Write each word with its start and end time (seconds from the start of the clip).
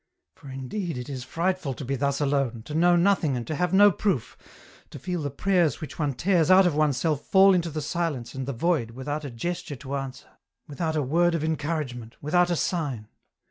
for 0.33 0.49
indeed 0.49 0.97
it 0.97 1.07
is 1.09 1.23
frightful 1.23 1.75
to 1.75 1.85
be 1.85 1.95
thus 1.95 2.19
alone, 2.19 2.63
to 2.63 2.73
know 2.73 2.95
nothing 2.95 3.37
and 3.37 3.47
have 3.49 3.71
no 3.71 3.91
proof, 3.91 4.35
to 4.89 4.97
feel 4.97 5.21
the 5.21 5.29
prayers 5.29 5.79
which 5.79 5.99
one 5.99 6.11
tears 6.15 6.49
out 6.49 6.65
of 6.65 6.73
oneself 6.73 7.21
fall 7.23 7.53
into 7.53 7.69
the 7.69 7.81
silence 7.83 8.33
and 8.33 8.47
the 8.47 8.51
void 8.51 8.89
without 8.89 9.23
a 9.23 9.29
gesture 9.29 9.75
to 9.75 9.95
answer, 9.95 10.39
without 10.67 10.95
a 10.95 11.03
word 11.03 11.35
of 11.35 11.43
encouragement, 11.43 12.15
without 12.19 12.49
a 12.49 12.55
sign. 12.55 13.09